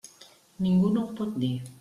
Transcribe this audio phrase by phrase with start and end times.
[0.67, 1.53] Ningú no ho pot dir.